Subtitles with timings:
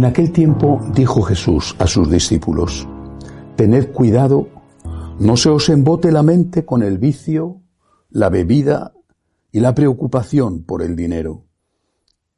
[0.00, 2.88] En aquel tiempo dijo Jesús a sus discípulos,
[3.56, 4.48] Tened cuidado,
[5.18, 7.60] no se os embote la mente con el vicio,
[8.08, 8.94] la bebida
[9.52, 11.44] y la preocupación por el dinero,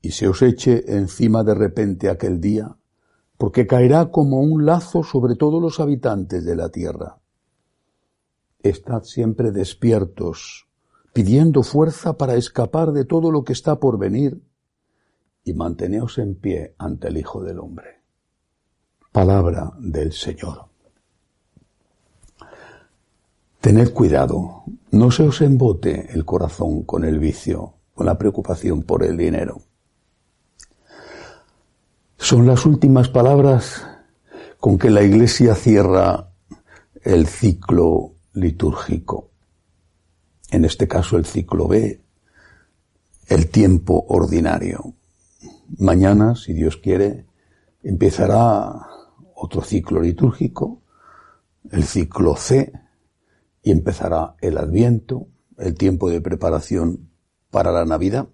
[0.00, 2.78] y se os eche encima de repente aquel día,
[3.36, 7.18] porque caerá como un lazo sobre todos los habitantes de la tierra.
[8.62, 10.66] Estad siempre despiertos,
[11.12, 14.40] pidiendo fuerza para escapar de todo lo que está por venir,
[15.44, 18.00] y manteneos en pie ante el Hijo del Hombre.
[19.12, 20.66] Palabra del Señor.
[23.60, 29.04] Tened cuidado, no se os embote el corazón con el vicio, con la preocupación por
[29.04, 29.60] el dinero.
[32.16, 33.86] Son las últimas palabras
[34.58, 36.30] con que la Iglesia cierra
[37.02, 39.30] el ciclo litúrgico.
[40.50, 42.00] En este caso el ciclo B,
[43.28, 44.94] el tiempo ordinario.
[45.78, 47.26] Mañana, si Dios quiere,
[47.82, 48.88] empezará
[49.34, 50.82] otro ciclo litúrgico,
[51.70, 52.72] el ciclo C,
[53.62, 57.10] y empezará el Adviento, el tiempo de preparación
[57.50, 58.28] para la Navidad.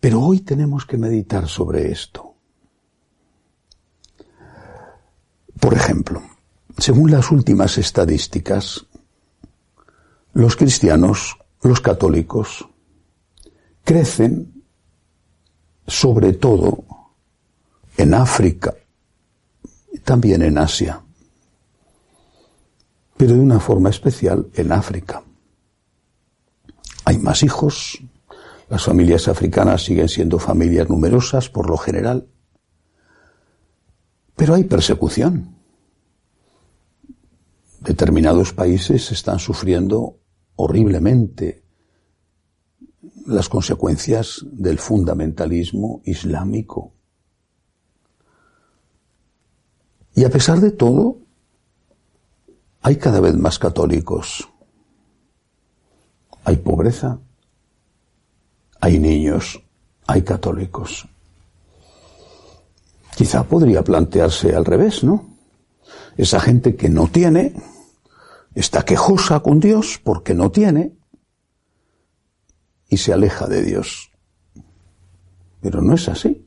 [0.00, 2.34] Pero hoy tenemos que meditar sobre esto.
[5.60, 6.22] Por ejemplo,
[6.78, 8.86] según las últimas estadísticas,
[10.32, 12.68] los cristianos, los católicos,
[13.84, 14.61] crecen
[15.86, 16.84] sobre todo
[17.96, 18.74] en África
[20.04, 21.00] también en Asia,
[23.16, 25.22] pero de una forma especial en África.
[27.04, 27.98] Hay más hijos,
[28.68, 32.26] las familias africanas siguen siendo familias numerosas por lo general,
[34.36, 35.56] pero hay persecución.
[37.80, 40.18] Determinados países están sufriendo
[40.56, 41.61] horriblemente
[43.26, 46.92] las consecuencias del fundamentalismo islámico.
[50.14, 51.18] Y a pesar de todo,
[52.82, 54.48] hay cada vez más católicos.
[56.44, 57.18] Hay pobreza,
[58.80, 59.62] hay niños,
[60.06, 61.08] hay católicos.
[63.16, 65.26] Quizá podría plantearse al revés, ¿no?
[66.16, 67.54] Esa gente que no tiene,
[68.54, 70.92] está quejosa con Dios porque no tiene
[72.92, 74.10] y se aleja de Dios.
[75.62, 76.46] Pero no es así.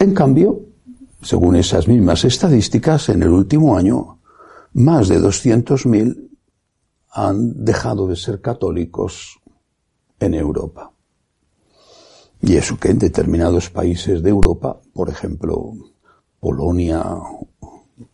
[0.00, 0.62] En cambio,
[1.22, 4.18] según esas mismas estadísticas, en el último año,
[4.72, 6.28] más de 200.000
[7.12, 9.38] han dejado de ser católicos
[10.18, 10.90] en Europa.
[12.40, 15.72] Y eso que en determinados países de Europa, por ejemplo,
[16.40, 17.04] Polonia,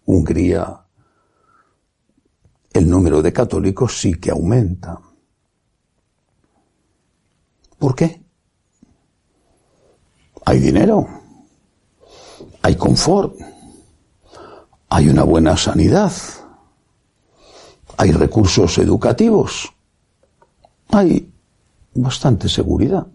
[0.04, 0.78] Hungría,
[2.74, 5.00] el número de católicos sí que aumenta.
[7.78, 8.22] ¿Por qué?
[10.44, 11.06] Hay dinero,
[12.62, 13.34] hay confort,
[14.88, 16.12] hay una buena sanidad,
[17.96, 19.72] hay recursos educativos,
[20.90, 21.32] hay
[21.94, 23.06] bastante seguridad.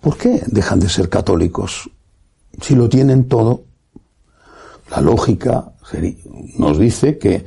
[0.00, 1.90] ¿Por qué dejan de ser católicos?
[2.62, 3.64] Si lo tienen todo,
[4.90, 5.72] la lógica
[6.56, 7.44] nos dice que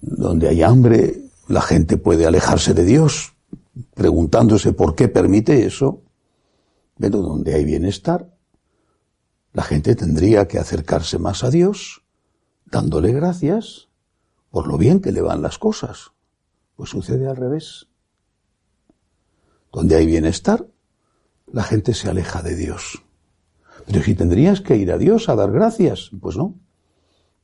[0.00, 3.34] donde hay hambre, la gente puede alejarse de Dios,
[3.94, 6.02] preguntándose por qué permite eso,
[6.98, 8.34] pero donde hay bienestar,
[9.52, 12.04] la gente tendría que acercarse más a Dios,
[12.66, 13.88] dándole gracias
[14.50, 16.12] por lo bien que le van las cosas.
[16.76, 17.88] Pues sucede al revés.
[19.72, 20.66] Donde hay bienestar,
[21.52, 23.02] la gente se aleja de Dios.
[23.86, 26.54] Pero si tendrías que ir a Dios a dar gracias, pues no.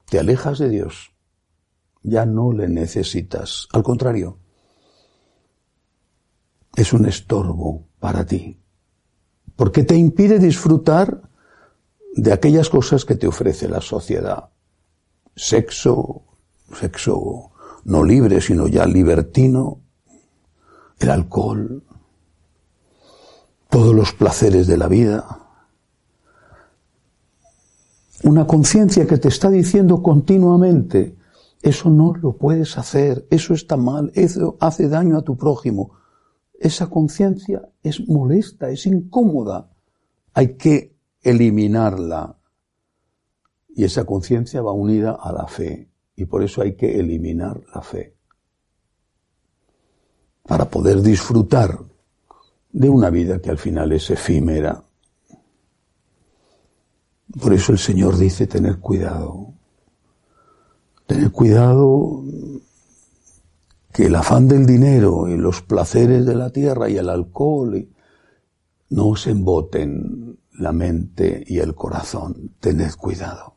[0.08, 1.12] Te alejas de Dios.
[2.02, 3.68] Ya no le necesitas.
[3.72, 4.38] Al contrario,
[6.76, 8.60] es un estorbo para ti.
[9.56, 11.22] Porque te impide disfrutar
[12.14, 14.50] de aquellas cosas que te ofrece la sociedad.
[15.34, 16.22] Sexo,
[16.78, 17.50] sexo
[17.84, 19.80] no libre, sino ya libertino,
[20.98, 21.82] el alcohol,
[23.70, 25.46] todos los placeres de la vida.
[28.24, 31.16] Una conciencia que te está diciendo continuamente,
[31.62, 35.92] eso no lo puedes hacer, eso está mal, eso hace daño a tu prójimo.
[36.58, 39.70] Esa conciencia es molesta, es incómoda.
[40.32, 42.38] Hay que eliminarla.
[43.74, 45.90] Y esa conciencia va unida a la fe.
[46.16, 48.16] Y por eso hay que eliminar la fe.
[50.42, 51.78] Para poder disfrutar
[52.72, 54.82] de una vida que al final es efímera.
[57.40, 59.52] Por eso el Señor dice tener cuidado.
[61.06, 62.24] Tener cuidado
[63.96, 67.88] que el afán del dinero y los placeres de la tierra y el alcohol
[68.90, 73.56] no os emboten la mente y el corazón, tened cuidado.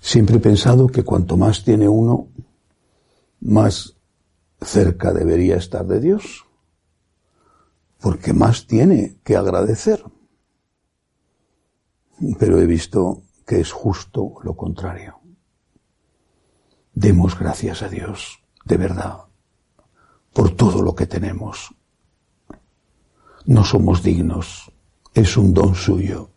[0.00, 2.30] Siempre he pensado que cuanto más tiene uno,
[3.42, 3.94] más
[4.60, 6.46] cerca debería estar de Dios,
[8.00, 10.02] porque más tiene que agradecer.
[12.40, 15.19] Pero he visto que es justo lo contrario.
[17.00, 19.20] Demos gracias a Dios, de verdad,
[20.34, 21.74] por todo lo que tenemos.
[23.46, 24.70] No somos dignos,
[25.14, 26.28] es un don suyo.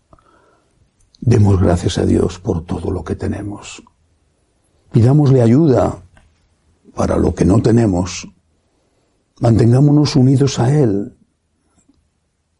[1.19, 3.83] Demos gracias a Dios por todo lo que tenemos.
[4.93, 6.01] Pidámosle ayuda
[6.95, 8.25] para lo que no tenemos.
[9.41, 11.17] Mantengámonos unidos a Él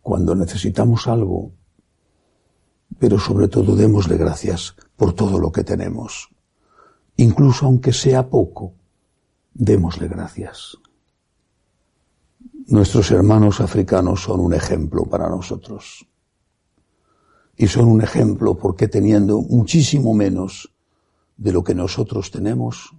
[0.02, 1.54] cuando necesitamos algo,
[3.00, 6.33] pero sobre todo démosle gracias por todo lo que tenemos.
[7.18, 8.74] Incluso aunque sea poco,
[9.54, 10.78] démosle gracias.
[12.68, 16.08] Nuestros hermanos africanos son un ejemplo para nosotros.
[17.56, 20.74] Y son un ejemplo porque teniendo muchísimo menos
[21.38, 22.96] de lo que nosotros tenemos,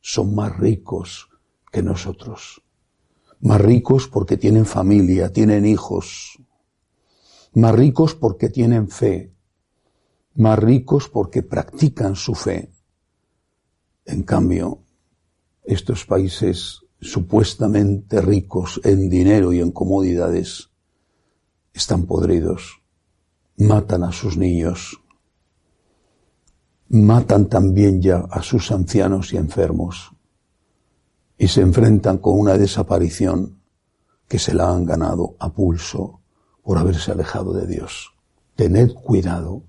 [0.00, 1.28] son más ricos
[1.72, 2.62] que nosotros.
[3.40, 6.38] Más ricos porque tienen familia, tienen hijos.
[7.54, 9.32] Más ricos porque tienen fe.
[10.34, 12.70] Más ricos porque practican su fe.
[14.06, 14.78] En cambio,
[15.64, 20.70] estos países supuestamente ricos en dinero y en comodidades
[21.74, 22.80] están podridos,
[23.56, 25.00] matan a sus niños,
[26.88, 30.12] matan también ya a sus ancianos y enfermos
[31.36, 33.60] y se enfrentan con una desaparición
[34.28, 36.20] que se la han ganado a pulso
[36.62, 38.12] por haberse alejado de Dios.
[38.54, 39.64] Tened cuidado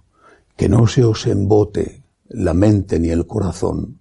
[0.55, 3.99] que no se os embote la mente ni el corazón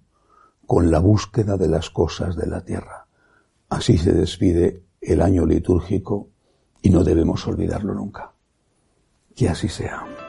[0.67, 3.07] con la búsqueda de las cosas de la tierra.
[3.69, 6.29] Así se despide el año litúrgico
[6.81, 8.33] y no debemos olvidarlo nunca.
[9.33, 10.26] Que así sea.